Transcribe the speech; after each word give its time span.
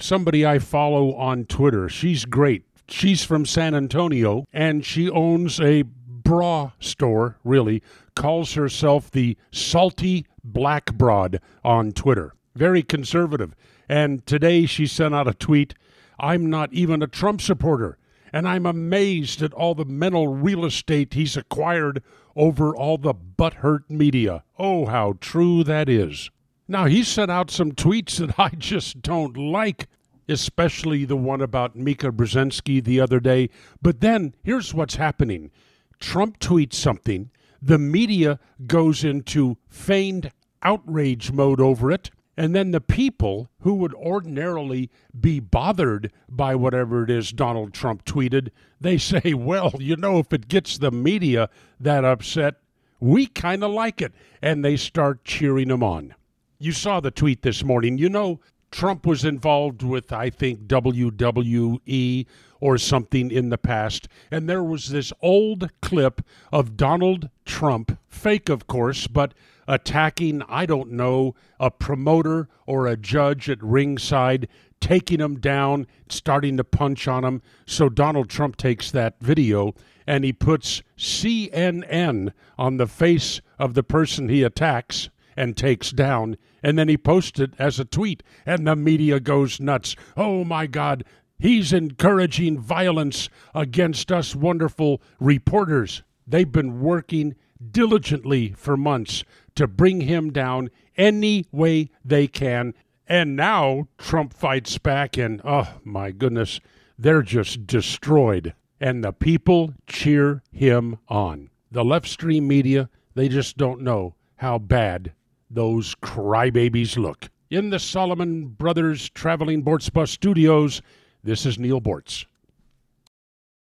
Somebody 0.00 0.46
I 0.46 0.58
follow 0.58 1.14
on 1.14 1.44
Twitter, 1.44 1.88
she's 1.88 2.24
great. 2.24 2.64
She's 2.88 3.22
from 3.22 3.44
San 3.44 3.74
Antonio 3.74 4.46
and 4.50 4.84
she 4.84 5.10
owns 5.10 5.60
a 5.60 5.82
bra 5.82 6.70
store, 6.80 7.36
really, 7.44 7.82
calls 8.16 8.54
herself 8.54 9.10
the 9.10 9.36
Salty 9.52 10.26
Black 10.42 10.94
Broad 10.94 11.40
on 11.62 11.92
Twitter. 11.92 12.34
Very 12.54 12.82
conservative. 12.82 13.54
And 13.90 14.24
today 14.24 14.64
she 14.64 14.86
sent 14.86 15.14
out 15.14 15.28
a 15.28 15.34
tweet 15.34 15.74
I'm 16.18 16.48
not 16.48 16.72
even 16.72 17.02
a 17.02 17.06
Trump 17.06 17.40
supporter, 17.40 17.98
and 18.32 18.46
I'm 18.46 18.66
amazed 18.66 19.42
at 19.42 19.54
all 19.54 19.74
the 19.74 19.84
mental 19.86 20.28
real 20.28 20.64
estate 20.64 21.14
he's 21.14 21.36
acquired 21.36 22.02
over 22.36 22.74
all 22.76 22.98
the 22.98 23.14
butthurt 23.14 23.88
media. 23.88 24.44
Oh, 24.58 24.86
how 24.86 25.14
true 25.20 25.64
that 25.64 25.88
is. 25.88 26.30
Now, 26.70 26.84
he 26.84 27.02
sent 27.02 27.32
out 27.32 27.50
some 27.50 27.72
tweets 27.72 28.18
that 28.18 28.38
I 28.38 28.50
just 28.50 29.02
don't 29.02 29.36
like, 29.36 29.88
especially 30.28 31.04
the 31.04 31.16
one 31.16 31.40
about 31.40 31.74
Mika 31.74 32.12
Brzezinski 32.12 32.84
the 32.84 33.00
other 33.00 33.18
day. 33.18 33.50
But 33.82 34.00
then 34.00 34.36
here's 34.44 34.72
what's 34.72 34.94
happening 34.94 35.50
Trump 35.98 36.38
tweets 36.38 36.74
something, 36.74 37.32
the 37.60 37.76
media 37.76 38.38
goes 38.68 39.02
into 39.02 39.56
feigned 39.68 40.30
outrage 40.62 41.32
mode 41.32 41.60
over 41.60 41.90
it. 41.90 42.12
And 42.36 42.54
then 42.54 42.70
the 42.70 42.80
people 42.80 43.50
who 43.62 43.74
would 43.74 43.92
ordinarily 43.94 44.90
be 45.20 45.40
bothered 45.40 46.12
by 46.28 46.54
whatever 46.54 47.02
it 47.02 47.10
is 47.10 47.32
Donald 47.32 47.74
Trump 47.74 48.04
tweeted, 48.04 48.50
they 48.80 48.96
say, 48.96 49.34
well, 49.34 49.72
you 49.80 49.96
know, 49.96 50.20
if 50.20 50.32
it 50.32 50.46
gets 50.46 50.78
the 50.78 50.92
media 50.92 51.50
that 51.80 52.04
upset, 52.04 52.60
we 53.00 53.26
kind 53.26 53.64
of 53.64 53.72
like 53.72 54.00
it. 54.00 54.12
And 54.40 54.64
they 54.64 54.76
start 54.76 55.24
cheering 55.24 55.68
him 55.68 55.82
on. 55.82 56.14
You 56.62 56.72
saw 56.72 57.00
the 57.00 57.10
tweet 57.10 57.40
this 57.40 57.64
morning. 57.64 57.96
You 57.96 58.10
know, 58.10 58.38
Trump 58.70 59.06
was 59.06 59.24
involved 59.24 59.82
with, 59.82 60.12
I 60.12 60.28
think, 60.28 60.66
WWE 60.66 62.26
or 62.60 62.76
something 62.76 63.30
in 63.30 63.48
the 63.48 63.56
past. 63.56 64.08
And 64.30 64.46
there 64.46 64.62
was 64.62 64.90
this 64.90 65.10
old 65.22 65.70
clip 65.80 66.20
of 66.52 66.76
Donald 66.76 67.30
Trump, 67.46 67.98
fake, 68.08 68.50
of 68.50 68.66
course, 68.66 69.06
but 69.06 69.32
attacking, 69.66 70.42
I 70.50 70.66
don't 70.66 70.92
know, 70.92 71.34
a 71.58 71.70
promoter 71.70 72.46
or 72.66 72.86
a 72.86 72.94
judge 72.94 73.48
at 73.48 73.62
ringside, 73.62 74.46
taking 74.82 75.18
him 75.18 75.40
down, 75.40 75.86
starting 76.10 76.58
to 76.58 76.64
punch 76.64 77.08
on 77.08 77.24
him. 77.24 77.40
So 77.64 77.88
Donald 77.88 78.28
Trump 78.28 78.56
takes 78.56 78.90
that 78.90 79.18
video 79.22 79.74
and 80.06 80.24
he 80.24 80.34
puts 80.34 80.82
CNN 80.98 82.34
on 82.58 82.76
the 82.76 82.86
face 82.86 83.40
of 83.58 83.72
the 83.72 83.82
person 83.82 84.28
he 84.28 84.42
attacks 84.42 85.08
and 85.36 85.56
takes 85.56 85.90
down. 85.90 86.36
And 86.62 86.78
then 86.78 86.88
he 86.88 86.96
posts 86.96 87.40
it 87.40 87.54
as 87.58 87.80
a 87.80 87.84
tweet, 87.84 88.22
and 88.44 88.66
the 88.66 88.76
media 88.76 89.20
goes 89.20 89.60
nuts. 89.60 89.96
Oh 90.16 90.44
my 90.44 90.66
God, 90.66 91.04
he's 91.38 91.72
encouraging 91.72 92.58
violence 92.58 93.28
against 93.54 94.12
us 94.12 94.36
wonderful 94.36 95.00
reporters. 95.18 96.02
They've 96.26 96.50
been 96.50 96.80
working 96.80 97.34
diligently 97.70 98.52
for 98.52 98.76
months 98.76 99.24
to 99.54 99.66
bring 99.66 100.02
him 100.02 100.32
down 100.32 100.70
any 100.96 101.46
way 101.50 101.90
they 102.04 102.26
can. 102.26 102.74
And 103.06 103.34
now 103.34 103.88
Trump 103.98 104.32
fights 104.32 104.78
back, 104.78 105.16
and 105.16 105.40
oh 105.44 105.68
my 105.82 106.12
goodness, 106.12 106.60
they're 106.98 107.22
just 107.22 107.66
destroyed. 107.66 108.54
And 108.78 109.02
the 109.02 109.12
people 109.12 109.74
cheer 109.86 110.42
him 110.52 110.98
on. 111.08 111.50
The 111.70 111.84
left 111.84 112.08
stream 112.08 112.46
media, 112.48 112.88
they 113.14 113.28
just 113.28 113.56
don't 113.56 113.82
know 113.82 114.14
how 114.36 114.58
bad 114.58 115.12
those 115.50 115.94
crybabies 115.96 116.96
look. 116.96 117.28
In 117.50 117.70
the 117.70 117.78
Solomon 117.78 118.46
Brothers 118.46 119.10
Traveling 119.10 119.64
Boortz 119.64 119.92
Bus 119.92 120.10
Studios, 120.10 120.80
this 121.24 121.44
is 121.44 121.58
Neal 121.58 121.80
Boortz. 121.80 122.24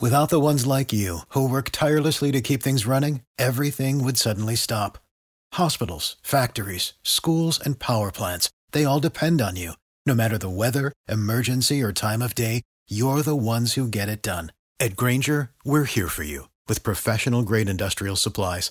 Without 0.00 0.30
the 0.30 0.40
ones 0.40 0.66
like 0.66 0.92
you, 0.92 1.20
who 1.30 1.48
work 1.48 1.70
tirelessly 1.70 2.30
to 2.32 2.40
keep 2.40 2.62
things 2.62 2.86
running, 2.86 3.22
everything 3.38 4.04
would 4.04 4.16
suddenly 4.16 4.54
stop. 4.54 4.98
Hospitals, 5.54 6.16
factories, 6.22 6.92
schools, 7.02 7.58
and 7.58 7.78
power 7.78 8.12
plants, 8.12 8.50
they 8.72 8.84
all 8.84 9.00
depend 9.00 9.40
on 9.40 9.56
you. 9.56 9.72
No 10.06 10.14
matter 10.14 10.38
the 10.38 10.48
weather, 10.50 10.92
emergency, 11.08 11.82
or 11.82 11.92
time 11.92 12.22
of 12.22 12.34
day, 12.34 12.62
you're 12.88 13.22
the 13.22 13.34
ones 13.34 13.74
who 13.74 13.88
get 13.88 14.08
it 14.08 14.22
done. 14.22 14.52
At 14.78 14.94
Grainger, 14.94 15.50
we're 15.64 15.84
here 15.84 16.08
for 16.08 16.22
you 16.22 16.48
with 16.68 16.84
professional 16.84 17.42
grade 17.42 17.68
industrial 17.68 18.16
supplies. 18.16 18.70